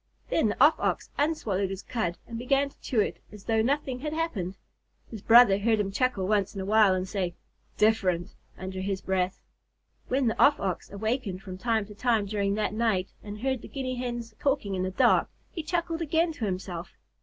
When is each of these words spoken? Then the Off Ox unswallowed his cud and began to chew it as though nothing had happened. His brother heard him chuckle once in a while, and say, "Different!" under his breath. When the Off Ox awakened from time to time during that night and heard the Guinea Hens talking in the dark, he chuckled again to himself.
Then 0.31 0.47
the 0.49 0.59
Off 0.63 0.79
Ox 0.79 1.11
unswallowed 1.19 1.69
his 1.69 1.83
cud 1.83 2.17
and 2.25 2.35
began 2.39 2.69
to 2.69 2.81
chew 2.81 2.99
it 3.01 3.19
as 3.31 3.43
though 3.43 3.61
nothing 3.61 3.99
had 3.99 4.13
happened. 4.13 4.57
His 5.11 5.21
brother 5.21 5.59
heard 5.59 5.79
him 5.79 5.91
chuckle 5.91 6.27
once 6.27 6.55
in 6.55 6.61
a 6.61 6.65
while, 6.65 6.95
and 6.95 7.07
say, 7.07 7.35
"Different!" 7.77 8.33
under 8.57 8.81
his 8.81 8.99
breath. 8.99 9.43
When 10.07 10.25
the 10.25 10.39
Off 10.43 10.59
Ox 10.59 10.89
awakened 10.89 11.43
from 11.43 11.59
time 11.59 11.85
to 11.85 11.93
time 11.93 12.25
during 12.25 12.55
that 12.55 12.73
night 12.73 13.09
and 13.21 13.41
heard 13.41 13.61
the 13.61 13.67
Guinea 13.67 13.97
Hens 13.97 14.33
talking 14.39 14.73
in 14.73 14.81
the 14.81 14.89
dark, 14.89 15.29
he 15.51 15.61
chuckled 15.61 16.01
again 16.01 16.31
to 16.31 16.45
himself. 16.45 16.93